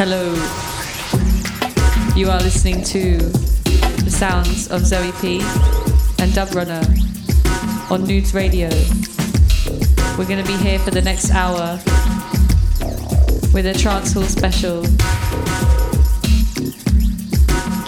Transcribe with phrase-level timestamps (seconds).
[0.00, 0.32] Hello.
[2.14, 5.40] You are listening to the sounds of Zoe Pea
[6.20, 6.86] and Dubrunner
[7.90, 8.68] on Noods Radio.
[10.16, 11.80] We're going to be here for the next hour
[13.52, 14.82] with a trancehall special.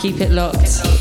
[0.00, 0.99] Keep it locked.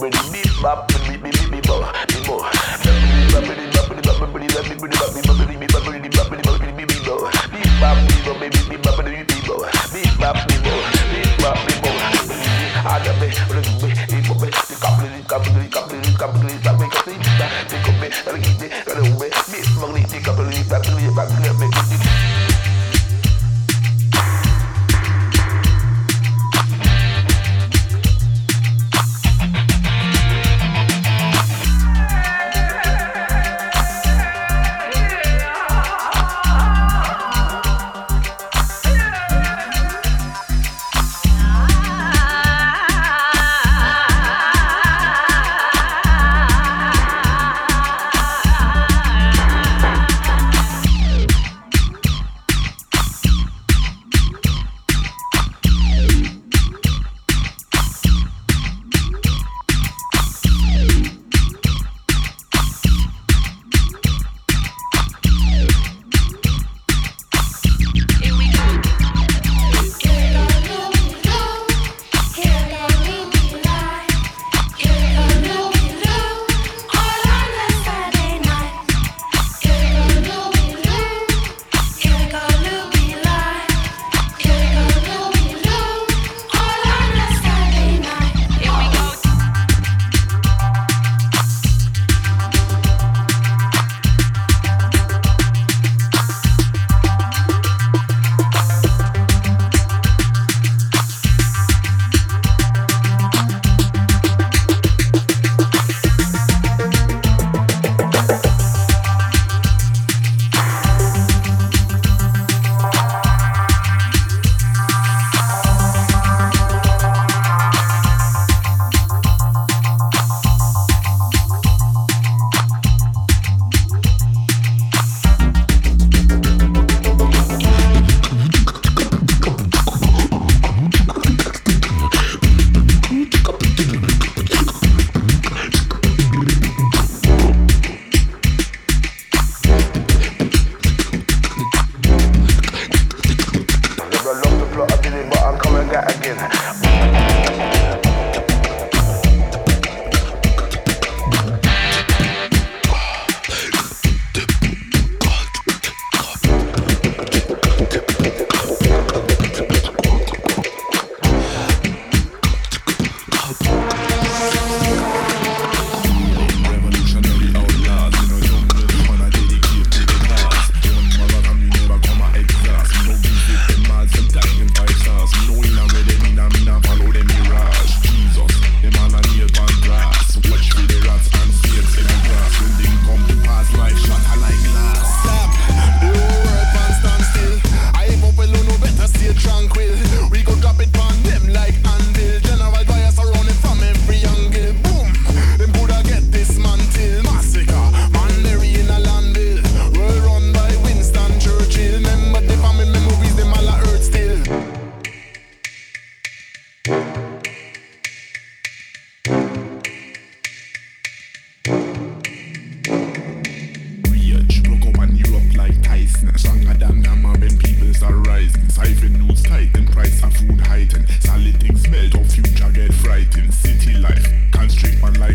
[0.00, 2.40] with the beat bop, beat beat beat beat bop, beat bop.
[12.82, 13.20] I got
[16.42, 16.69] me,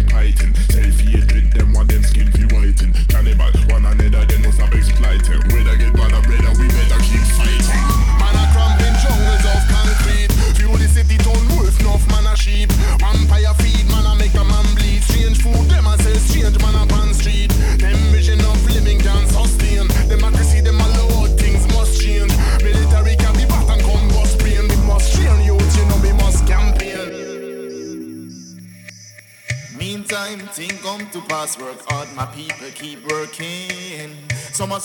[0.06, 0.58] get heightened.
[0.58, 2.94] Self-hatred, them want them skin fi whiten.
[3.08, 4.35] Cannibal, one another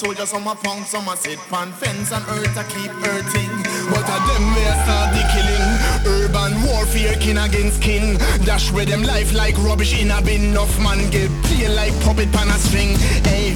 [0.00, 3.52] soldiers, some a punk, some a sit pan fence and earth to keep hurting.
[3.92, 5.68] But a them may start the killing.
[6.16, 8.16] Urban warfare, kin against kin.
[8.44, 10.40] Dash with them life like rubbish in a bin.
[10.50, 12.96] Enough man get play like puppet pan a string.
[13.28, 13.50] Hey,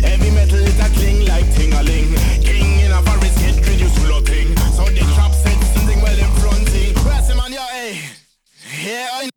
[0.00, 2.14] heavy metal is a cling like ting-a-ling.
[2.42, 4.56] King in a forest get reduced full of thing.
[4.76, 6.94] So the trap set something well in fronting.
[7.04, 8.00] Where's the man, yo, hey?
[8.82, 9.31] Yeah, I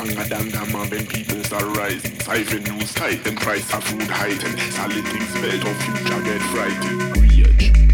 [0.00, 2.18] Stronger than man when people start rising.
[2.20, 4.56] Siphon news tight, then price of food heighten.
[4.70, 7.16] Solid things built of future get frightened.
[7.18, 7.89] Weird.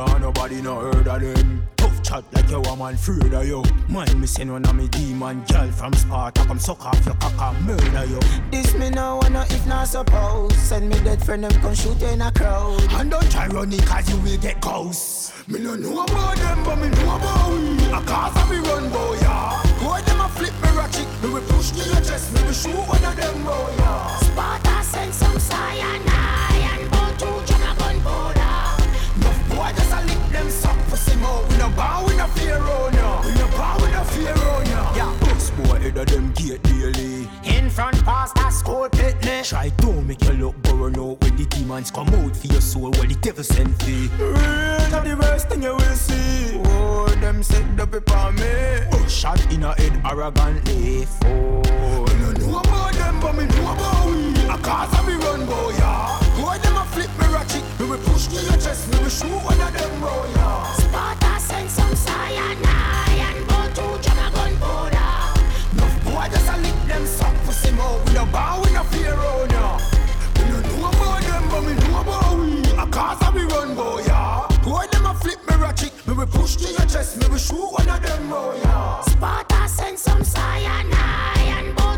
[0.00, 1.68] Them a killer and nobody no heard of them.
[1.76, 3.62] Tough chat like you a man afraid of you.
[3.88, 7.54] Mind me send one of me demon girl from Sparta come suck off your cock
[7.54, 8.20] and murder you.
[8.50, 10.56] This me no wanna if not suppose.
[10.56, 12.80] Send me dead friend them come shoot you in a crowd.
[12.92, 15.32] And don't try running cause you will get ghosts.
[15.48, 17.76] Me no know about them but me know about we.
[17.92, 19.62] A cause of me run boy yeah.
[19.80, 21.08] Boy them a flip me ratchet.
[21.22, 22.32] Me we push to your chest.
[22.34, 24.16] Me we shoot one of them boy yeah.
[24.18, 26.49] Sparta send some cyanide
[31.20, 31.52] pussy.
[31.52, 33.22] We no bow, we no fear on ya.
[33.24, 34.94] We no bow, we no fear on ya.
[34.94, 37.28] Yeah, bust boy head of them gate daily.
[37.44, 39.44] In front past that school picnic.
[39.44, 42.90] Try to make you look burn out when the demons come out for your soul.
[42.90, 43.90] What the devil sent for.
[43.90, 46.60] Rage are the worst thing you will see.
[46.64, 49.08] Oh, them set the paper me.
[49.08, 51.06] Shot in a head arrogantly.
[51.24, 54.48] Oh, no know about them, but me know about we.
[54.48, 56.19] A cause of me run boy, yeah.
[57.30, 57.64] Ratchet.
[57.78, 58.88] We push to your chest.
[59.02, 60.72] We shoot one of them boy, yeah.
[60.74, 65.10] Sparta send some cyanide and go to Jama gunpowder.
[65.72, 68.06] Enough boy just a lick them suck pussy mouth.
[68.06, 69.78] We no bow, we no fear on ya.
[70.36, 72.60] We no know about them, but me know about we.
[72.82, 74.46] A cause me run boy, yeah.
[74.64, 75.92] Boy them a flip me ratchet.
[76.06, 77.16] We push to your chest.
[77.30, 79.00] We shoot one of them boy, yeah.
[79.02, 81.96] Sparta send some cyanide and go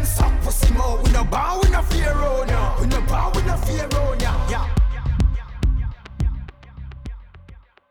[0.00, 0.98] them suck pussy more.
[1.02, 2.76] We no bow, we no fear, oh no.
[2.80, 3.49] We no bow, we no